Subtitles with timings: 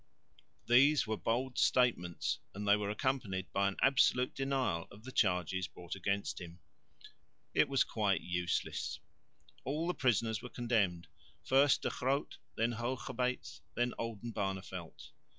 [0.65, 5.67] These were bold statements, and they were accompanied by an absolute denial of the charges
[5.67, 6.57] brought against him.
[7.53, 8.99] It was quite useless.
[9.63, 11.07] All the prisoners were condemned,
[11.43, 15.11] first De Groot, then Hoogerbeets, then Oldenbarneveldt.